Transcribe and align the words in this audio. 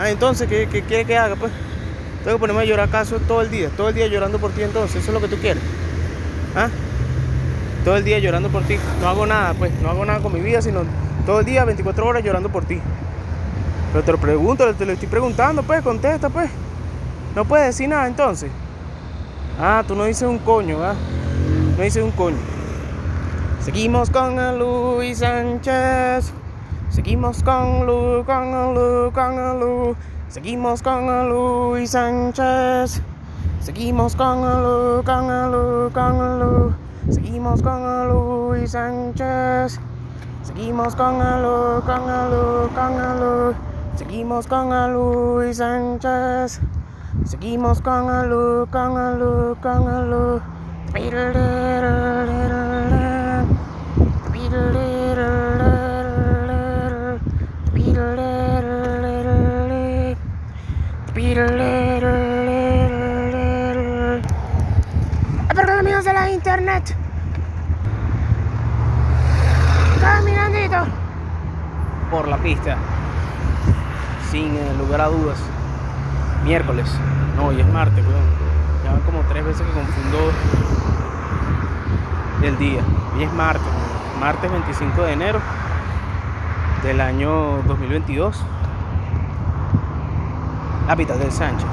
Ah, 0.00 0.08
entonces, 0.08 0.48
¿qué, 0.48 0.66
qué 0.66 0.80
quiere 0.80 1.04
que 1.04 1.14
haga? 1.14 1.36
Pues 1.36 1.52
tengo 2.24 2.38
que 2.38 2.40
ponerme 2.40 2.62
a 2.62 2.64
llorar 2.64 2.88
acaso 2.88 3.18
todo 3.28 3.42
el 3.42 3.50
día, 3.50 3.68
todo 3.76 3.90
el 3.90 3.94
día 3.94 4.06
llorando 4.06 4.38
por 4.38 4.50
ti 4.50 4.62
entonces, 4.62 4.96
eso 4.96 5.10
es 5.10 5.14
lo 5.14 5.20
que 5.20 5.28
tú 5.28 5.36
quieres. 5.38 5.62
¿Ah? 6.56 6.70
Todo 7.84 7.98
el 7.98 8.04
día 8.04 8.18
llorando 8.18 8.48
por 8.48 8.62
ti. 8.62 8.76
No 9.02 9.08
hago 9.10 9.26
nada, 9.26 9.52
pues, 9.52 9.70
no 9.82 9.90
hago 9.90 10.06
nada 10.06 10.20
con 10.20 10.32
mi 10.32 10.40
vida, 10.40 10.62
sino 10.62 10.84
todo 11.26 11.40
el 11.40 11.44
día, 11.44 11.66
24 11.66 12.06
horas 12.06 12.24
llorando 12.24 12.48
por 12.48 12.64
ti. 12.64 12.80
Pero 13.92 14.02
te 14.02 14.12
lo 14.12 14.16
pregunto, 14.16 14.74
te 14.74 14.86
lo 14.86 14.92
estoy 14.92 15.08
preguntando, 15.08 15.62
pues, 15.62 15.82
contesta, 15.82 16.30
pues. 16.30 16.48
No 17.36 17.44
puedes 17.44 17.66
decir 17.66 17.86
nada 17.86 18.06
entonces. 18.06 18.50
Ah, 19.60 19.84
tú 19.86 19.94
no 19.94 20.04
dices 20.04 20.26
un 20.26 20.38
coño, 20.38 20.82
¿ah? 20.82 20.94
No 21.76 21.82
dices 21.82 22.02
un 22.02 22.12
coño. 22.12 22.38
Seguimos 23.62 24.08
con 24.08 24.58
Luis 24.58 25.18
Sánchez. 25.18 26.39
Seguimos 27.00 27.42
con 27.42 27.86
Lu, 27.86 28.22
con 28.26 28.74
Lu, 28.74 29.10
con 29.10 29.58
Lu. 29.58 29.96
Seguimos 30.28 30.82
con 30.82 31.30
Luis 31.30 31.92
Sánchez. 31.92 33.00
Seguimos 33.62 34.14
con 34.14 34.42
Lu, 34.42 35.02
con 35.02 35.50
Lu, 35.50 35.90
con 35.94 36.38
Lu. 36.38 36.74
Seguimos 37.08 37.62
con 37.62 37.80
Luis 38.06 38.72
Sánchez. 38.72 39.80
Seguimos 40.42 40.94
con 40.94 41.16
Lu, 41.40 41.80
con 41.86 42.04
Lu, 42.04 42.68
con 42.74 42.92
Lu. 43.18 43.54
Seguimos 43.96 44.46
con 44.46 44.68
Luis 44.92 45.56
Sánchez. 45.56 46.60
Seguimos 47.24 47.80
con 47.80 48.28
Lu, 48.28 48.66
con 48.70 49.18
Lu, 49.18 49.56
con 49.62 50.10
Lu. 50.10 50.42
Amigos 65.80 66.04
de 66.04 66.12
la 66.12 66.30
internet. 66.30 66.94
Caminandito 70.00 70.76
por 72.10 72.28
la 72.28 72.36
pista. 72.38 72.76
Sin 74.30 74.54
eh, 74.54 74.74
lugar 74.78 75.00
a 75.00 75.06
dudas. 75.06 75.38
Miércoles. 76.44 76.86
No, 77.36 77.46
hoy 77.46 77.60
es 77.60 77.66
martes, 77.68 78.04
weón. 78.04 78.24
Ya 78.84 78.92
van 78.92 79.00
como 79.02 79.20
tres 79.22 79.44
veces 79.44 79.62
que 79.62 79.72
confundo 79.72 80.18
el 82.42 82.58
día. 82.58 82.82
Hoy 83.16 83.22
es 83.24 83.32
martes. 83.32 83.72
Martes 84.20 84.50
25 84.50 85.02
de 85.02 85.12
enero 85.12 85.40
del 86.82 87.00
año 87.00 87.62
2022. 87.66 88.36
Hábitat 90.90 91.18
del 91.18 91.30
Sánchez. 91.30 91.68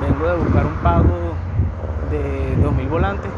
Vengo 0.00 0.26
de 0.26 0.34
buscar 0.34 0.66
un 0.66 0.74
pago 0.82 1.36
de 2.10 2.56
2000 2.56 2.88
volantes. 2.88 3.30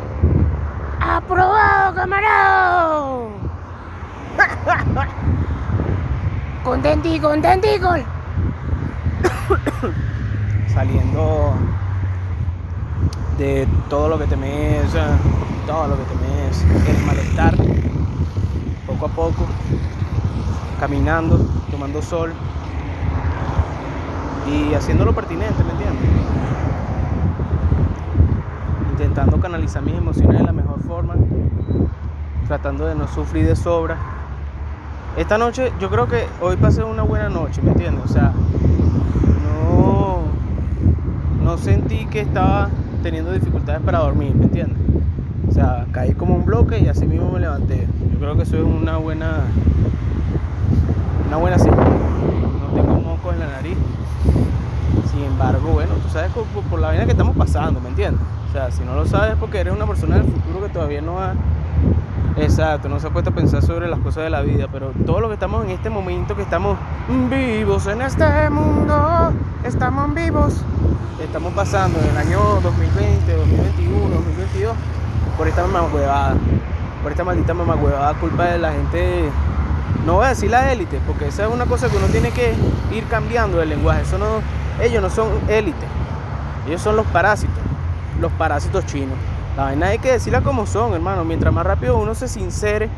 ¡Aprobado, 1.00 1.94
camarado! 1.94 3.28
contenti, 6.64 7.20
contentico. 7.20 7.90
Saliendo 10.72 11.52
de 13.36 13.68
todo 13.90 14.08
lo 14.08 14.18
que 14.18 14.26
temes, 14.28 14.92
todo 15.66 15.88
lo 15.88 15.98
que 15.98 16.04
temes, 16.04 16.64
el 16.88 17.04
malestar, 17.04 17.54
poco 19.02 19.06
a 19.06 19.08
poco, 19.08 19.46
caminando, 20.78 21.38
tomando 21.70 22.00
sol 22.02 22.32
y 24.48 24.74
haciendo 24.74 25.04
lo 25.04 25.12
pertinente, 25.12 25.64
¿me 25.64 25.72
entiendes? 25.72 26.08
Intentando 28.92 29.40
canalizar 29.40 29.82
mis 29.82 29.94
emociones 29.94 30.38
de 30.38 30.44
la 30.44 30.52
mejor 30.52 30.80
forma, 30.82 31.14
tratando 32.46 32.86
de 32.86 32.94
no 32.94 33.08
sufrir 33.08 33.46
de 33.46 33.56
sobra. 33.56 33.96
Esta 35.16 35.36
noche, 35.36 35.72
yo 35.80 35.90
creo 35.90 36.06
que 36.06 36.26
hoy 36.40 36.56
pasé 36.56 36.84
una 36.84 37.02
buena 37.02 37.28
noche, 37.28 37.60
¿me 37.60 37.72
entiendes? 37.72 38.04
O 38.04 38.08
sea, 38.08 38.32
no, 39.68 40.20
no 41.42 41.58
sentí 41.58 42.06
que 42.06 42.20
estaba 42.20 42.68
teniendo 43.02 43.32
dificultades 43.32 43.82
para 43.82 43.98
dormir, 43.98 44.34
¿me 44.34 44.44
entiendes? 44.44 44.78
O 45.48 45.52
sea, 45.52 45.86
caí 45.90 46.14
como 46.14 46.31
un 46.42 46.46
bloque 46.46 46.78
y 46.80 46.88
así 46.88 47.06
mismo 47.06 47.30
me 47.30 47.38
levanté. 47.38 47.86
Yo 48.12 48.18
creo 48.18 48.36
que 48.36 48.42
eso 48.42 48.56
es 48.56 48.64
una 48.64 48.96
buena, 48.96 49.42
una 51.28 51.36
buena 51.36 51.58
señal. 51.58 51.78
No 51.78 52.74
tengo 52.74 53.00
mocos 53.00 53.34
en 53.34 53.40
la 53.40 53.46
nariz. 53.46 53.76
Sin 55.10 55.24
embargo, 55.24 55.70
bueno, 55.72 55.94
tú 56.02 56.08
sabes 56.08 56.30
por, 56.32 56.80
la 56.80 56.88
vaina 56.88 57.04
que 57.04 57.12
estamos 57.12 57.36
pasando, 57.36 57.80
¿me 57.80 57.90
entiendes? 57.90 58.20
O 58.48 58.52
sea, 58.52 58.70
si 58.70 58.82
no 58.82 58.94
lo 58.94 59.06
sabes 59.06 59.32
es 59.34 59.38
porque 59.38 59.60
eres 59.60 59.72
una 59.72 59.86
persona 59.86 60.16
del 60.16 60.24
futuro 60.24 60.66
que 60.66 60.68
todavía 60.68 61.00
no 61.00 61.18
ha 61.20 61.34
Exacto, 62.36 62.88
no 62.88 62.98
se 62.98 63.06
ha 63.06 63.10
puesto 63.10 63.30
a 63.30 63.34
pensar 63.34 63.62
sobre 63.62 63.88
las 63.88 63.98
cosas 64.00 64.24
de 64.24 64.30
la 64.30 64.40
vida, 64.40 64.66
pero 64.72 64.92
todo 65.04 65.20
lo 65.20 65.28
que 65.28 65.34
estamos 65.34 65.64
en 65.64 65.70
este 65.70 65.90
momento, 65.90 66.34
que 66.34 66.42
estamos 66.42 66.78
vivos 67.30 67.86
en 67.86 68.00
este 68.00 68.48
mundo, 68.48 69.32
estamos 69.64 70.14
vivos, 70.14 70.54
estamos 71.22 71.52
pasando 71.52 71.98
en 72.00 72.06
el 72.06 72.16
año 72.16 72.38
2020, 72.62 73.36
2021, 73.36 74.08
2022, 74.08 74.76
por 75.36 75.48
esta 75.48 75.66
mamacuevada, 75.66 76.34
por 77.02 77.12
esta 77.12 77.24
maldita 77.24 77.54
mamacuevada, 77.54 78.14
culpa 78.14 78.44
de 78.44 78.58
la 78.58 78.72
gente, 78.72 79.30
no 80.06 80.14
voy 80.14 80.26
a 80.26 80.28
decir 80.30 80.50
la 80.50 80.72
élite, 80.72 81.00
porque 81.06 81.28
esa 81.28 81.46
es 81.46 81.52
una 81.52 81.66
cosa 81.66 81.88
que 81.88 81.96
uno 81.96 82.06
tiene 82.06 82.30
que 82.30 82.54
ir 82.92 83.04
cambiando 83.08 83.62
el 83.62 83.68
lenguaje, 83.68 84.02
eso 84.02 84.18
no, 84.18 84.26
ellos 84.82 85.02
no 85.02 85.10
son 85.10 85.28
élite, 85.48 85.86
ellos 86.66 86.80
son 86.80 86.96
los 86.96 87.06
parásitos, 87.06 87.58
los 88.20 88.32
parásitos 88.32 88.86
chinos. 88.86 89.16
La 89.56 89.64
vaina 89.64 89.88
hay 89.88 89.98
que 89.98 90.12
decirla 90.12 90.40
como 90.40 90.64
son, 90.64 90.94
hermano. 90.94 91.24
Mientras 91.24 91.52
más 91.52 91.66
rápido 91.66 91.98
uno 91.98 92.14
se 92.14 92.26
sincere, 92.26 92.88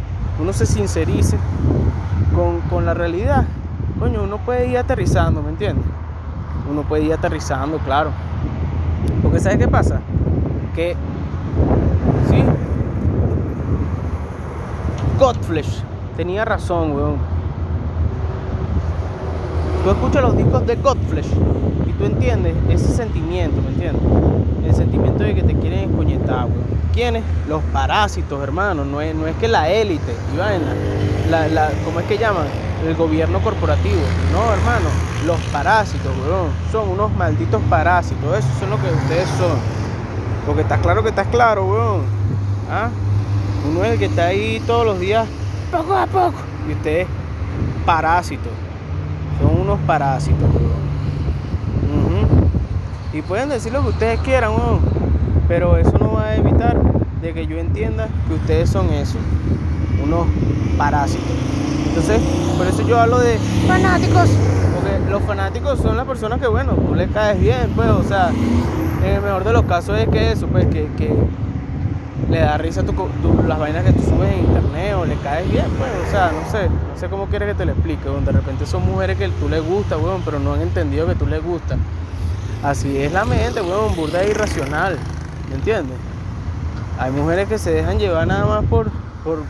uno 0.41 0.53
se 0.53 0.67
sincerice 0.67 1.37
con, 2.35 2.61
con, 2.63 2.87
la 2.87 2.95
realidad, 2.95 3.45
coño, 3.99 4.23
uno 4.23 4.39
puede 4.39 4.69
ir 4.69 4.79
aterrizando, 4.79 5.43
¿me 5.43 5.51
entiendes? 5.51 5.85
Uno 6.71 6.83
puede 6.83 7.05
ir 7.05 7.13
aterrizando, 7.13 7.79
claro. 7.79 8.11
Porque 9.23 9.41
¿sabes 9.41 9.59
qué 9.59 9.69
pasa? 9.69 10.01
Que, 10.75 10.97
sí, 12.31 12.45
Godflesh 15.25 15.81
tenía 16.19 16.45
razón, 16.45 16.93
weón. 16.93 17.17
Tú 19.83 19.91
escuchas 19.91 20.23
los 20.23 20.37
discos 20.37 20.67
de 20.67 20.77
Godflesh 20.77 21.31
y 21.87 21.93
tú 21.93 22.05
entiendes 22.05 22.55
ese 22.69 22.95
sentimiento, 22.95 23.63
¿me 23.63 23.69
entiendes? 23.69 24.03
El 24.67 24.75
sentimiento 24.75 25.25
de 25.25 25.35
que 25.35 25.43
te 25.43 25.55
quieren 25.55 25.89
escoñetar, 25.89 26.45
weón. 26.45 26.67
¿Quiénes? 26.93 27.23
Los 27.49 27.63
parásitos, 27.73 28.43
hermano. 28.43 28.85
No 28.85 29.01
es, 29.01 29.15
no 29.15 29.27
es 29.27 29.35
que 29.37 29.49
la 29.49 29.71
élite. 29.71 30.15
La, 31.31 31.49
la, 31.49 31.71
¿Cómo 31.87 32.01
es 32.01 32.07
que 32.07 32.19
llaman? 32.19 32.45
El 32.87 32.95
gobierno 32.95 33.41
corporativo. 33.41 34.03
No, 34.31 34.53
hermano. 34.53 34.91
Los 35.25 35.41
parásitos, 35.51 36.13
weón. 36.19 36.51
Son 36.71 36.87
unos 36.87 37.11
malditos 37.17 37.63
parásitos. 37.71 38.41
Eso 38.41 38.49
son 38.61 38.69
lo 38.69 38.77
que 38.77 38.89
ustedes 38.89 39.29
son. 39.39 39.57
Porque 40.45 40.61
está 40.61 40.77
claro 40.77 41.03
que 41.03 41.09
estás 41.09 41.29
claro, 41.29 41.65
weón. 41.65 42.03
¿Ah? 42.71 42.91
Uno 43.69 43.85
es 43.85 43.93
el 43.93 43.99
que 43.99 44.05
está 44.07 44.27
ahí 44.27 44.63
todos 44.67 44.85
los 44.85 45.01
días, 45.01 45.27
poco 45.71 45.97
a 45.97 46.07
poco. 46.07 46.39
Y 46.69 46.73
ustedes, 46.73 47.07
parásitos. 47.87 48.53
Son 49.41 49.61
unos 49.61 49.79
parásitos, 49.81 50.43
weón. 50.43 50.85
Y 53.13 53.23
pueden 53.23 53.49
decir 53.49 53.73
lo 53.73 53.83
que 53.83 53.89
ustedes 53.91 54.21
quieran, 54.21 54.51
weón. 54.51 54.81
Pero 55.49 55.77
eso 55.77 55.97
no 55.99 56.15
va 56.15 56.25
a 56.29 56.37
evitar 56.37 56.81
de 57.23 57.33
que 57.33 57.47
yo 57.47 57.59
entienda 57.59 58.09
que 58.29 58.35
ustedes 58.35 58.71
son 58.71 58.91
eso. 58.91 59.19
Unos 60.03 60.27
parásitos. 60.77 61.31
Entonces, 61.87 62.21
por 62.57 62.67
eso 62.67 62.83
yo 62.83 63.01
hablo 63.01 63.19
de 63.19 63.39
fanáticos. 63.67 64.29
Porque 64.75 65.11
los 65.11 65.23
fanáticos 65.23 65.79
son 65.79 65.97
las 65.97 66.07
personas 66.07 66.41
que, 66.41 66.49
bueno, 66.49 66.73
tú 66.73 66.95
le 66.95 67.09
caes 67.09 67.41
bien, 67.41 67.71
pues, 67.77 67.89
o 67.89 68.03
sea, 68.03 68.31
en 69.05 69.15
el 69.15 69.23
mejor 69.23 69.45
de 69.45 69.53
los 69.53 69.65
casos 69.65 69.99
es 69.99 70.09
que 70.09 70.33
eso, 70.33 70.47
pues, 70.49 70.67
que, 70.67 70.89
que 70.97 71.15
le 72.31 72.39
da 72.39 72.57
risa 72.57 72.83
tu, 72.83 72.93
tu, 72.93 73.43
las 73.47 73.59
vainas 73.59 73.85
que 73.85 73.93
tú 73.93 74.03
subes 74.03 74.33
en 74.33 74.45
internet 74.45 74.95
o 74.97 75.05
le 75.05 75.17
caes 75.17 75.51
bien, 75.51 75.67
pues, 75.79 75.91
o 76.07 76.11
sea, 76.11 76.31
no 76.33 76.51
sé, 76.51 76.69
no 76.69 76.99
sé 76.99 77.09
cómo 77.09 77.27
quieres 77.27 77.49
que 77.49 77.55
te 77.55 77.65
lo 77.65 77.73
explique, 77.73 78.09
donde 78.09 78.33
de 78.33 78.39
repente 78.39 78.67
son 78.67 78.85
mujeres 78.87 79.19
que 79.19 79.29
tú 79.29 79.49
les 79.49 79.63
gusta, 79.63 79.99
weón, 79.99 80.23
pero 80.25 80.39
no 80.39 80.55
han 80.55 80.63
entendido 80.63 81.07
que 81.07 81.15
tú 81.15 81.27
les 81.27 81.43
gusta. 81.43 81.77
Así 82.63 82.97
es 82.99 83.13
la 83.13 83.25
mente, 83.25 83.61
weón, 83.61 83.95
burda 83.97 84.25
irracional, 84.25 84.99
¿me 85.49 85.57
entiendes? 85.57 85.97
Hay 86.99 87.11
mujeres 87.11 87.49
que 87.49 87.59
se 87.59 87.73
dejan 87.73 87.99
llevar 87.99 88.27
nada 88.27 88.47
más 88.47 88.65
por, 88.65 88.91
por, 89.25 89.41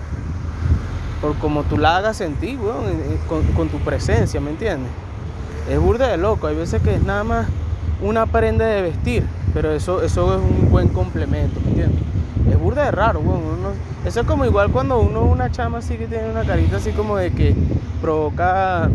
por 1.20 1.36
como 1.36 1.62
tú 1.64 1.76
la 1.76 1.98
hagas 1.98 2.16
sentir, 2.16 2.58
weón, 2.58 2.84
con, 3.28 3.42
con 3.52 3.68
tu 3.68 3.78
presencia, 3.78 4.40
¿me 4.40 4.50
entiendes? 4.50 4.90
Es 5.70 5.78
burda 5.78 6.08
de 6.08 6.16
loco, 6.16 6.46
hay 6.46 6.56
veces 6.56 6.82
que 6.82 6.94
es 6.94 7.02
nada 7.02 7.24
más 7.24 7.46
una 8.02 8.26
prenda 8.26 8.66
de 8.66 8.82
vestir, 8.82 9.26
pero 9.52 9.70
eso, 9.72 10.02
eso 10.02 10.34
es 10.34 10.40
un 10.40 10.70
buen 10.70 10.88
complemento, 10.88 11.60
¿me 11.60 11.68
entiendes? 11.68 12.13
Es 12.50 12.58
burda 12.58 12.84
de 12.84 12.90
raro, 12.90 13.20
weón, 13.20 13.42
uno, 13.42 13.68
Eso 14.04 14.20
es 14.20 14.26
como 14.26 14.44
igual 14.44 14.70
cuando 14.70 14.98
uno 14.98 15.22
una 15.22 15.50
chama 15.50 15.78
así 15.78 15.96
que 15.96 16.06
tiene 16.06 16.30
una 16.30 16.44
carita 16.44 16.76
así 16.76 16.92
como 16.92 17.16
de 17.16 17.32
que 17.32 17.54
provoca 18.02 18.90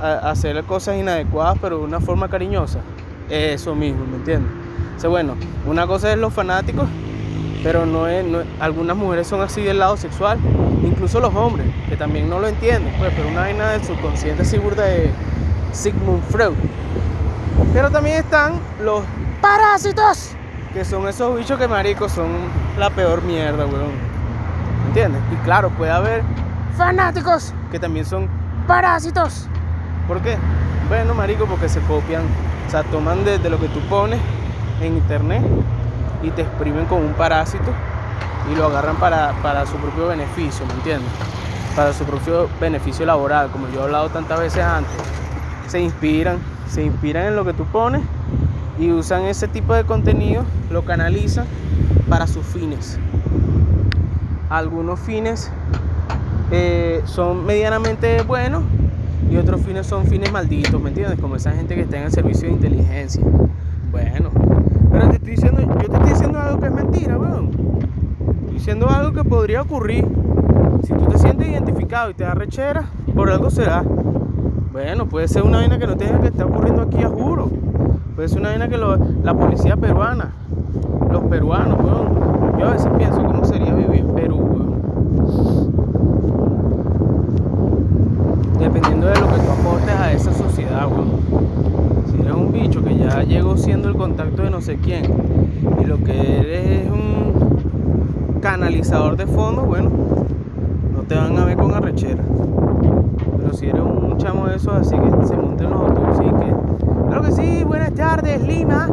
hacer 0.00 0.62
cosas 0.64 0.96
inadecuadas 0.96 1.58
pero 1.60 1.78
de 1.78 1.84
una 1.84 2.00
forma 2.00 2.28
cariñosa. 2.28 2.78
Eso 3.28 3.74
mismo, 3.74 4.04
¿me 4.06 4.16
entiendes? 4.16 4.52
O 4.96 5.00
sea, 5.00 5.10
bueno, 5.10 5.34
una 5.66 5.86
cosa 5.86 6.12
es 6.12 6.18
los 6.18 6.32
fanáticos, 6.32 6.88
pero 7.62 7.84
no 7.86 8.06
es, 8.06 8.24
algunas 8.60 8.96
mujeres 8.96 9.26
son 9.26 9.40
así 9.40 9.62
del 9.62 9.80
lado 9.80 9.96
sexual, 9.96 10.38
incluso 10.84 11.18
los 11.18 11.34
hombres, 11.34 11.66
que 11.88 11.96
también 11.96 12.30
no 12.30 12.38
lo 12.38 12.46
entienden, 12.46 12.94
pues, 12.98 13.12
pero 13.16 13.28
una 13.28 13.40
vaina 13.40 13.72
del 13.72 13.82
subconsciente 13.82 14.44
seguro 14.44 14.76
de 14.76 15.10
Sigmund 15.72 16.22
Freud. 16.30 16.54
Pero 17.72 17.90
también 17.90 18.18
están 18.18 18.60
los 18.82 19.02
parásitos, 19.40 20.30
que 20.72 20.84
son 20.84 21.08
esos 21.08 21.36
bichos 21.36 21.58
que 21.58 21.66
maricos 21.66 22.12
son 22.12 22.28
la 22.78 22.90
peor 22.90 23.22
mierda, 23.22 23.66
weón. 23.66 23.90
¿Me 24.82 24.86
entiendes? 24.88 25.22
Y 25.32 25.36
claro, 25.44 25.70
puede 25.70 25.90
haber 25.90 26.22
fanáticos 26.76 27.52
que 27.70 27.78
también 27.78 28.04
son 28.06 28.28
parásitos. 28.66 29.48
¿Por 30.06 30.20
qué? 30.20 30.36
Bueno, 30.88 31.14
marico, 31.14 31.46
porque 31.46 31.68
se 31.68 31.80
copian, 31.80 32.22
o 32.66 32.70
sea, 32.70 32.82
toman 32.84 33.24
de, 33.24 33.38
lo 33.50 33.58
que 33.58 33.68
tú 33.68 33.80
pones 33.88 34.20
en 34.80 34.94
internet 34.94 35.42
y 36.22 36.30
te 36.30 36.42
exprimen 36.42 36.86
con 36.86 37.02
un 37.02 37.12
parásito 37.14 37.72
y 38.52 38.56
lo 38.56 38.66
agarran 38.66 38.96
para, 38.96 39.32
para 39.42 39.66
su 39.66 39.76
propio 39.76 40.08
beneficio, 40.08 40.64
¿me 40.66 40.74
entiendes? 40.74 41.10
Para 41.74 41.92
su 41.92 42.04
propio 42.04 42.48
beneficio 42.60 43.04
laboral, 43.04 43.50
como 43.50 43.68
yo 43.68 43.80
he 43.80 43.82
hablado 43.84 44.08
tantas 44.10 44.38
veces 44.38 44.62
antes. 44.62 44.94
Se 45.66 45.80
inspiran 45.80 46.38
se 46.70 46.82
inspiran 46.82 47.26
en 47.26 47.36
lo 47.36 47.44
que 47.44 47.52
tú 47.52 47.64
pones 47.64 48.02
y 48.78 48.90
usan 48.90 49.22
ese 49.22 49.48
tipo 49.48 49.74
de 49.74 49.84
contenido, 49.84 50.44
lo 50.70 50.84
canalizan 50.84 51.46
para 52.08 52.26
sus 52.26 52.44
fines. 52.44 52.98
Algunos 54.48 55.00
fines 55.00 55.50
eh, 56.50 57.02
son 57.04 57.44
medianamente 57.44 58.22
buenos 58.22 58.62
y 59.30 59.36
otros 59.36 59.60
fines 59.62 59.86
son 59.86 60.06
fines 60.06 60.30
malditos, 60.30 60.80
¿me 60.80 60.90
entiendes? 60.90 61.18
Como 61.18 61.36
esa 61.36 61.50
gente 61.52 61.74
que 61.74 61.82
está 61.82 61.98
en 61.98 62.04
el 62.04 62.12
servicio 62.12 62.48
de 62.48 62.54
inteligencia. 62.54 63.22
Bueno, 63.90 64.30
pero 64.92 65.08
te 65.08 65.16
estoy 65.16 65.30
diciendo, 65.32 65.60
yo 65.62 65.88
te 65.88 65.96
estoy 65.96 66.10
diciendo 66.10 66.38
algo 66.38 66.60
que 66.60 66.66
es 66.66 66.72
mentira, 66.72 67.18
weón. 67.18 67.50
Estoy 68.40 68.54
diciendo 68.54 68.88
algo 68.88 69.12
que 69.12 69.28
podría 69.28 69.62
ocurrir. 69.62 70.06
Si 70.84 70.92
tú 70.92 71.06
te 71.06 71.18
sientes 71.18 71.48
identificado 71.48 72.10
y 72.10 72.14
te 72.14 72.24
da 72.24 72.34
rechera, 72.34 72.84
por 73.14 73.30
algo 73.30 73.50
será. 73.50 73.82
Bueno, 74.72 75.06
puede 75.06 75.26
ser 75.26 75.42
una 75.42 75.58
vaina 75.58 75.78
que 75.78 75.86
no 75.86 75.96
tenga 75.96 76.20
que 76.20 76.28
estar 76.28 76.46
ocurriendo 76.46 76.82
aquí, 76.82 77.02
a 77.02 77.08
juro. 77.08 77.50
Puede 78.14 78.28
ser 78.28 78.40
una 78.40 78.50
vaina 78.50 78.68
que 78.68 78.78
la 78.78 79.34
policía 79.34 79.76
peruana, 79.76 80.32
los 81.16 81.30
peruanos, 81.30 81.78
weón. 81.82 82.58
Yo 82.58 82.68
a 82.68 82.72
veces 82.72 82.90
pienso 82.98 83.22
cómo 83.24 83.44
sería 83.44 83.74
vivir 83.74 84.00
en 84.00 84.14
Perú. 84.14 84.42
Dependiendo 88.58 89.06
de 89.06 89.20
lo 89.20 89.26
que 89.28 89.38
tú 89.40 89.50
aportes 89.60 89.94
a 89.94 90.12
esa 90.12 90.32
sociedad, 90.34 90.86
weón. 90.86 91.20
Si 92.10 92.20
eres 92.20 92.34
un 92.34 92.52
bicho 92.52 92.84
que 92.84 92.96
ya 92.96 93.22
llegó 93.22 93.56
siendo 93.56 93.88
el 93.88 93.96
contacto 93.96 94.42
de 94.42 94.50
no 94.50 94.60
sé 94.60 94.76
quién 94.76 95.04
y 95.80 95.84
lo 95.84 96.02
que 96.04 96.40
eres 96.40 96.82
es 96.82 96.90
un 96.90 98.40
canalizador 98.40 99.16
de 99.16 99.26
fondo, 99.26 99.62
bueno, 99.62 99.90
no 100.94 101.02
te 101.02 101.14
van 101.14 101.36
a 101.38 101.44
ver 101.46 101.56
con 101.56 101.72
arrechera. 101.72 102.22
Pero 103.38 103.54
si 103.54 103.66
eres 103.68 103.80
un 103.80 104.18
chamo 104.18 104.46
de 104.48 104.56
esos 104.56 104.74
así 104.74 104.96
que 104.96 105.26
se 105.26 105.36
monten 105.36 105.70
los 105.70 105.80
autobuses 105.80 106.32
que. 106.40 106.54
Claro 107.08 107.22
que 107.22 107.32
sí, 107.32 107.64
buenas 107.64 107.94
tardes, 107.94 108.42
Lima. 108.42 108.88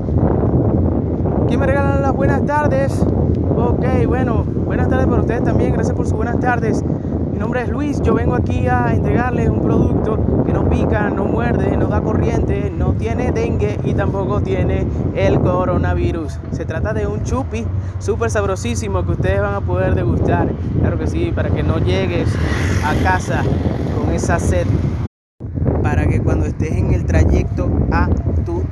¿Quién 1.48 1.60
me 1.60 1.66
regalan 1.66 2.02
las 2.02 2.14
buenas 2.14 2.46
tardes? 2.46 3.06
Ok, 3.56 3.86
bueno, 4.08 4.44
buenas 4.44 4.90
tardes 4.90 5.08
para 5.08 5.22
ustedes 5.22 5.44
también, 5.44 5.74
gracias 5.74 5.96
por 5.96 6.06
sus 6.06 6.16
buenas 6.16 6.40
tardes. 6.40 6.84
Mi 7.32 7.38
nombre 7.38 7.62
es 7.62 7.70
Luis, 7.70 8.02
yo 8.02 8.14
vengo 8.14 8.36
aquí 8.36 8.68
a 8.68 8.94
entregarles 8.94 9.50
un 9.50 9.62
producto 9.62 10.44
que 10.46 10.54
no 10.54 10.70
pica, 10.70 11.10
no 11.10 11.26
muerde, 11.26 11.76
no 11.78 11.88
da 11.88 12.02
corriente, 12.02 12.72
no 12.76 12.94
tiene 12.94 13.32
dengue 13.32 13.80
y 13.84 13.94
tampoco 13.94 14.42
tiene 14.42 14.88
el 15.16 15.40
coronavirus. 15.40 16.40
Se 16.52 16.66
trata 16.66 16.94
de 16.94 17.08
un 17.08 17.24
chupi 17.24 17.66
súper 18.00 18.32
sabrosísimo 18.32 19.06
que 19.06 19.12
ustedes 19.12 19.42
van 19.42 19.56
a 19.56 19.62
poder 19.62 19.96
degustar. 19.96 20.50
Claro 20.80 20.98
que 20.98 21.08
sí, 21.08 21.32
para 21.36 21.50
que 21.50 21.64
no 21.64 21.80
llegues 21.80 22.30
a 22.86 23.04
casa 23.04 23.44
con 23.98 24.14
esa 24.14 24.40
sed. 24.40 24.68
Para 25.82 26.08
que 26.08 26.22
cuando 26.22 26.46
estés 26.46 26.72
en 26.78 26.94
el 26.94 27.06
trayecto 27.06 27.70
a 27.92 28.08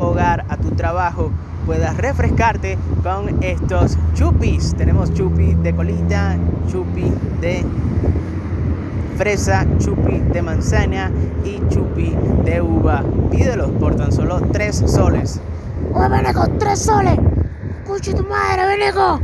hogar, 0.01 0.45
a 0.49 0.57
tu 0.57 0.71
trabajo, 0.71 1.31
puedas 1.65 1.95
refrescarte 1.97 2.77
con 3.03 3.43
estos 3.43 3.97
chupis. 4.13 4.75
Tenemos 4.75 5.13
chupi 5.13 5.53
de 5.53 5.73
colita, 5.73 6.35
chupi 6.69 7.11
de 7.39 7.63
fresa, 9.17 9.65
chupi 9.77 10.19
de 10.19 10.41
manzana 10.41 11.11
y 11.45 11.61
chupi 11.69 12.15
de 12.43 12.61
uva. 12.61 13.03
Pídelos 13.29 13.69
por 13.71 13.95
tan 13.95 14.11
solo 14.11 14.41
3 14.51 14.83
soles. 14.87 15.39
¡Oh, 15.93 16.09
Veneco! 16.09 16.41
¡3 16.41 16.75
soles! 16.75 17.19
¡Cucho 17.85 18.15
tu 18.15 18.23
madre, 18.23 18.65
Veneco! 18.67 19.19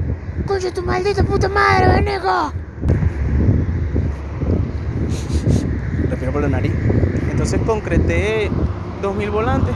¡Cucho 0.45 0.71
tu 0.71 0.83
maldita 0.83 1.23
puta 1.23 1.49
madre, 1.49 1.87
Veneco! 1.87 2.53
Respiro 6.09 6.31
por 6.31 6.41
la 6.41 6.49
nariz. 6.49 6.71
Entonces 7.31 7.59
concreté 7.65 8.49
2.000 9.01 9.31
volantes 9.31 9.75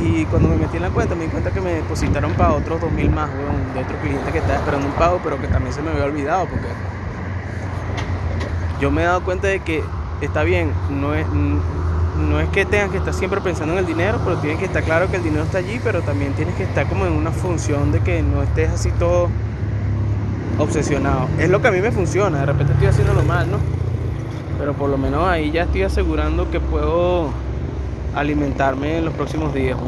y 0.00 0.24
cuando 0.26 0.48
me 0.48 0.56
metí 0.56 0.76
en 0.76 0.82
la 0.82 0.90
cuenta 0.90 1.14
me 1.14 1.24
di 1.24 1.30
cuenta 1.30 1.50
que 1.50 1.60
me 1.60 1.72
depositaron 1.72 2.32
para 2.34 2.52
otros 2.52 2.80
2.000 2.80 3.10
más, 3.10 3.28
de 3.74 3.80
otro 3.80 3.96
cliente 3.98 4.30
que 4.30 4.38
estaba 4.38 4.58
esperando 4.58 4.86
un 4.86 4.92
pago, 4.92 5.20
pero 5.22 5.40
que 5.40 5.48
también 5.48 5.72
se 5.72 5.82
me 5.82 5.90
había 5.90 6.04
olvidado 6.04 6.46
porque 6.46 6.68
yo 8.80 8.90
me 8.90 9.02
he 9.02 9.04
dado 9.06 9.22
cuenta 9.22 9.48
de 9.48 9.60
que 9.60 9.82
está 10.20 10.44
bien, 10.44 10.72
no 10.90 11.14
es, 11.14 11.26
no 11.28 12.40
es 12.40 12.48
que 12.50 12.64
tengas 12.64 12.90
que 12.90 12.98
estar 12.98 13.12
siempre 13.12 13.40
pensando 13.40 13.72
en 13.72 13.80
el 13.80 13.86
dinero, 13.86 14.20
pero 14.24 14.36
tienes 14.38 14.58
que 14.58 14.66
estar 14.66 14.82
claro 14.84 15.10
que 15.10 15.16
el 15.16 15.22
dinero 15.22 15.44
está 15.44 15.58
allí, 15.58 15.80
pero 15.82 16.02
también 16.02 16.32
tienes 16.34 16.54
que 16.54 16.64
estar 16.64 16.86
como 16.86 17.06
en 17.06 17.12
una 17.12 17.30
función 17.30 17.90
de 17.90 18.00
que 18.00 18.22
no 18.22 18.42
estés 18.42 18.70
así 18.70 18.90
todo 18.92 19.28
obsesionado. 20.58 21.28
Es 21.38 21.48
lo 21.48 21.60
que 21.60 21.68
a 21.68 21.70
mí 21.72 21.80
me 21.80 21.90
funciona, 21.90 22.40
de 22.40 22.46
repente 22.46 22.72
estoy 22.72 22.88
haciendo 22.88 23.14
lo 23.14 23.22
mal, 23.22 23.50
¿no? 23.50 23.58
Pero 24.58 24.74
por 24.74 24.90
lo 24.90 24.98
menos 24.98 25.26
ahí 25.28 25.50
ya 25.50 25.64
estoy 25.64 25.82
asegurando 25.82 26.50
que 26.50 26.60
puedo 26.60 27.30
alimentarme 28.18 28.98
en 28.98 29.04
los 29.04 29.14
próximos 29.14 29.54
días. 29.54 29.78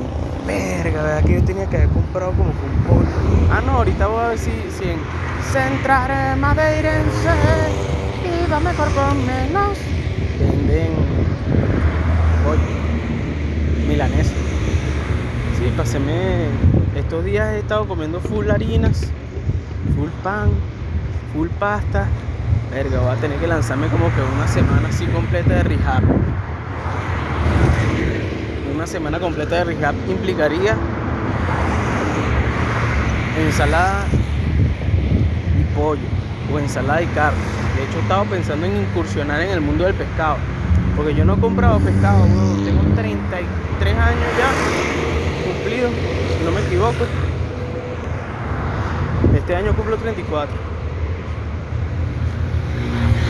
Verga, 0.47 1.03
¿verdad 1.03 1.25
que 1.25 1.35
yo 1.35 1.45
tenía 1.45 1.67
que 1.67 1.77
haber 1.77 1.89
comprado 1.91 2.33
como 2.33 2.51
un 2.51 2.85
pollo? 2.87 3.09
Ah, 3.53 3.61
no, 3.65 3.73
ahorita 3.73 4.07
voy 4.07 4.25
a 4.25 4.29
ver 4.29 4.39
si, 4.39 4.51
si 4.79 4.85
en 4.91 4.99
Centrare 5.53 6.37
Madeirense 6.37 7.29
va 8.53 8.61
mejor 8.61 8.89
con 8.93 9.27
menos. 9.27 9.79
Venden 10.39 10.93
pollo 12.45 12.61
milanés. 13.89 14.29
Sí, 15.59 15.73
paséme. 15.77 16.49
Estos 16.97 17.25
días 17.25 17.55
he 17.55 17.59
estado 17.59 17.87
comiendo 17.87 18.21
full 18.21 18.51
harinas, 18.51 19.11
full 19.97 20.11
pan, 20.23 20.51
full 21.33 21.49
pasta. 21.59 22.07
Verga, 22.71 23.01
voy 23.01 23.11
a 23.11 23.17
tener 23.17 23.39
que 23.39 23.47
lanzarme 23.47 23.89
como 23.89 24.07
que 24.07 24.21
una 24.37 24.49
semana 24.49 24.89
así 24.89 25.07
completa 25.07 25.55
de 25.55 25.63
rehab. 25.65 26.03
Una 28.81 28.87
semana 28.87 29.21
completa 29.21 29.57
de 29.57 29.65
rehab 29.65 29.95
implicaría 30.09 30.75
ensalada 33.39 34.07
y 35.61 35.75
pollo 35.77 36.01
o 36.51 36.59
ensalada 36.59 37.03
y 37.03 37.07
carne 37.09 37.39
de 37.77 37.85
hecho, 37.85 37.99
he 37.99 38.01
estado 38.01 38.25
pensando 38.25 38.65
en 38.65 38.79
incursionar 38.79 39.43
en 39.43 39.51
el 39.51 39.61
mundo 39.61 39.85
del 39.85 39.93
pescado. 39.93 40.39
Porque 40.97 41.15
yo 41.15 41.27
no 41.27 41.35
he 41.35 41.41
comprado 41.41 41.79
pescado, 41.79 42.25
Tengo 42.25 42.83
33 42.97 43.99
años 43.99 44.25
ya 44.39 45.53
cumplidos, 45.53 45.93
si 46.39 46.45
no 46.47 46.51
me 46.51 46.61
equivoco. 46.63 47.05
Este 49.37 49.57
año 49.57 49.75
cumplo 49.75 49.99
34. 49.99 50.57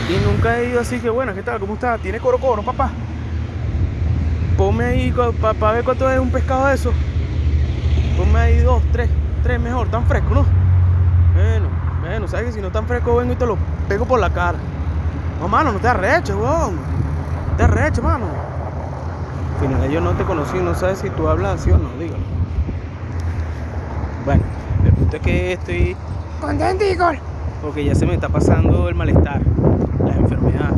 Y 0.07 0.25
nunca 0.25 0.59
he 0.59 0.69
ido 0.69 0.79
así 0.79 0.99
que, 0.99 1.09
bueno, 1.09 1.35
¿qué 1.35 1.43
tal? 1.43 1.59
¿Cómo 1.59 1.73
está? 1.73 1.97
¿Tiene 1.97 2.21
coro 2.21 2.37
coro, 2.37 2.63
papá? 2.63 2.91
Ponme 4.61 4.83
ahí, 4.83 5.11
para 5.41 5.73
ver 5.73 5.83
cuánto 5.83 6.07
es 6.07 6.19
un 6.19 6.29
pescado 6.29 6.67
de 6.67 6.75
eso. 6.75 6.91
Ponme 8.15 8.37
ahí 8.37 8.59
dos, 8.59 8.79
tres, 8.91 9.09
tres 9.41 9.59
mejor, 9.59 9.87
tan 9.87 10.05
fresco, 10.05 10.35
¿no? 10.35 10.45
Bueno, 11.33 11.65
bueno, 11.99 12.27
sabes 12.27 12.45
que 12.45 12.51
si 12.51 12.61
no 12.61 12.69
tan 12.69 12.85
fresco 12.85 13.15
vengo 13.15 13.33
y 13.33 13.35
te 13.35 13.47
lo 13.47 13.57
pego 13.89 14.05
por 14.05 14.19
la 14.19 14.29
cara. 14.29 14.59
No, 15.39 15.47
mano, 15.47 15.71
no 15.71 15.79
te 15.79 15.87
arreches, 15.87 16.35
weón. 16.35 16.75
No 16.75 17.57
te 17.57 17.63
arreches, 17.63 18.03
mano. 18.03 18.25
Al 19.55 19.67
final 19.67 19.89
yo 19.89 19.99
no 19.99 20.11
te 20.11 20.23
conocí, 20.25 20.59
no 20.59 20.75
sabes 20.75 20.99
si 20.99 21.09
tú 21.09 21.27
hablas 21.27 21.59
así 21.59 21.71
o 21.71 21.79
no, 21.79 21.89
dígalo. 21.97 22.23
Bueno, 24.25 24.43
el 24.85 24.91
punto 24.91 25.15
es 25.15 25.21
que 25.23 25.53
estoy 25.53 25.97
contento, 26.39 26.85
Igor. 26.85 27.15
Porque 27.63 27.83
ya 27.83 27.95
se 27.95 28.05
me 28.05 28.13
está 28.13 28.29
pasando 28.29 28.87
el 28.89 28.93
malestar, 28.93 29.41
la 30.05 30.13
enfermedad, 30.13 30.69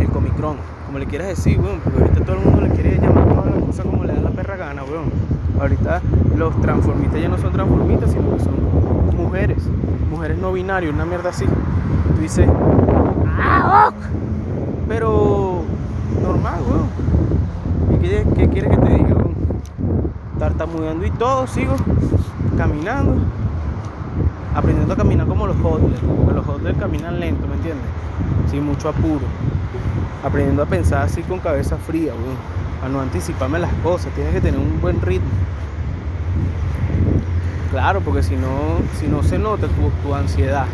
el 0.00 0.08
comicrón, 0.10 0.58
como 0.92 0.98
le 0.98 1.06
quieras 1.06 1.28
decir, 1.28 1.58
weón, 1.58 1.80
porque 1.82 2.02
ahorita 2.02 2.20
todo 2.22 2.36
el 2.36 2.44
mundo 2.44 2.60
le 2.60 2.68
quiere 2.68 2.98
llamar 2.98 3.24
todas 3.26 3.46
las 3.46 3.64
cosas 3.64 3.86
como 3.86 4.04
le 4.04 4.12
da 4.12 4.20
la 4.20 4.28
perra 4.30 4.56
gana, 4.58 4.82
weón. 4.84 5.10
Ahorita 5.58 6.02
los 6.36 6.60
transformistas 6.60 7.18
ya 7.18 7.28
no 7.28 7.38
son 7.38 7.50
transformistas, 7.50 8.10
sino 8.10 8.36
que 8.36 8.42
son 8.44 9.16
mujeres, 9.16 9.62
mujeres 10.10 10.36
no 10.38 10.52
binarias, 10.52 10.92
una 10.92 11.06
mierda 11.06 11.30
así. 11.30 11.46
Tú 11.46 12.20
dices, 12.20 12.46
Ah, 13.40 13.88
ok. 13.88 13.94
pero 14.86 15.62
normal, 16.22 16.60
weón. 16.68 17.98
¿Qué, 18.02 18.26
qué 18.36 18.48
quieres 18.50 18.70
que 18.72 18.76
te 18.76 18.90
diga, 18.92 19.14
weón? 19.14 19.34
Tartamudeando 20.38 21.06
y 21.06 21.10
todo, 21.12 21.46
sigo 21.46 21.74
caminando. 22.58 23.14
Aprendiendo 24.54 24.92
a 24.92 24.96
caminar 24.96 25.26
como 25.26 25.46
los 25.46 25.56
hodlers, 25.56 26.00
porque 26.00 26.34
los 26.34 26.46
hodlers 26.46 26.78
caminan 26.78 27.18
lento, 27.20 27.46
¿me 27.46 27.54
entiendes? 27.54 27.86
Sin 28.50 28.64
mucho 28.64 28.90
apuro. 28.90 29.24
Aprendiendo 30.22 30.62
a 30.62 30.66
pensar 30.66 31.02
así 31.02 31.22
con 31.22 31.38
cabeza 31.40 31.76
fría, 31.78 32.12
weón. 32.12 32.36
Para 32.80 32.92
no 32.92 33.00
anticiparme 33.00 33.58
las 33.58 33.72
cosas, 33.82 34.12
tienes 34.14 34.34
que 34.34 34.40
tener 34.40 34.60
un 34.60 34.80
buen 34.80 35.00
ritmo. 35.00 35.30
Claro, 37.70 38.00
porque 38.02 38.22
si 38.22 38.36
no, 38.36 38.48
si 39.00 39.06
no 39.06 39.22
se 39.22 39.38
nota 39.38 39.66
tu, 39.68 39.90
tu 40.06 40.14
ansiedad. 40.14 40.66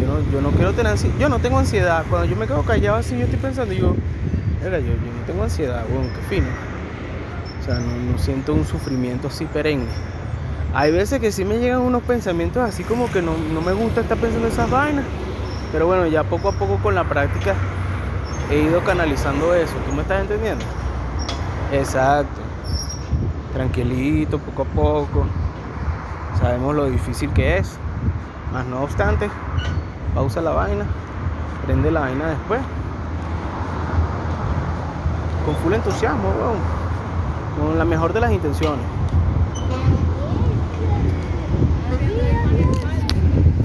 Yo 0.00 0.06
no, 0.08 0.32
yo 0.32 0.40
no 0.40 0.50
quiero 0.50 0.72
tener 0.72 0.92
ansiedad. 0.92 1.14
Yo 1.20 1.28
no 1.28 1.38
tengo 1.38 1.58
ansiedad. 1.58 2.04
Cuando 2.10 2.26
yo 2.26 2.34
me 2.36 2.46
quedo 2.48 2.62
callado 2.62 2.96
así, 2.96 3.16
yo 3.16 3.24
estoy 3.24 3.38
pensando, 3.38 3.72
digo, 3.72 3.94
"Verga, 4.60 4.80
yo, 4.80 4.86
yo 4.86 4.92
no 4.92 5.24
tengo 5.26 5.44
ansiedad, 5.44 5.84
weón, 5.88 6.08
qué 6.08 6.34
fino. 6.34 6.48
O 7.60 7.64
sea, 7.64 7.76
no, 7.76 8.12
no 8.12 8.18
siento 8.18 8.54
un 8.54 8.64
sufrimiento 8.64 9.28
así 9.28 9.44
perenne. 9.44 9.86
Hay 10.74 10.92
veces 10.92 11.20
que 11.20 11.32
sí 11.32 11.44
me 11.44 11.58
llegan 11.58 11.80
unos 11.80 12.02
pensamientos 12.02 12.62
así 12.62 12.84
como 12.84 13.10
que 13.10 13.22
no, 13.22 13.32
no 13.52 13.60
me 13.60 13.72
gusta 13.72 14.02
estar 14.02 14.18
pensando 14.18 14.48
esas 14.48 14.70
vainas. 14.70 15.04
Pero 15.72 15.86
bueno, 15.86 16.06
ya 16.06 16.24
poco 16.24 16.50
a 16.50 16.52
poco 16.52 16.78
con 16.78 16.94
la 16.94 17.04
práctica 17.04 17.54
he 18.50 18.58
ido 18.58 18.82
canalizando 18.84 19.54
eso. 19.54 19.74
¿Tú 19.86 19.92
me 19.92 20.02
estás 20.02 20.20
entendiendo? 20.20 20.64
Exacto. 21.72 22.40
Tranquilito, 23.52 24.38
poco 24.38 24.62
a 24.62 24.66
poco. 24.66 25.26
Sabemos 26.38 26.74
lo 26.74 26.86
difícil 26.86 27.30
que 27.30 27.58
es. 27.58 27.78
Más 28.52 28.64
no 28.66 28.82
obstante, 28.82 29.28
pausa 30.14 30.40
la 30.40 30.50
vaina, 30.50 30.84
prende 31.64 31.90
la 31.90 32.00
vaina 32.00 32.28
después. 32.28 32.60
Con 35.44 35.56
full 35.56 35.72
entusiasmo, 35.72 36.28
weón. 36.38 36.58
Con 37.58 37.78
la 37.78 37.84
mejor 37.84 38.12
de 38.12 38.20
las 38.20 38.32
intenciones. 38.32 38.84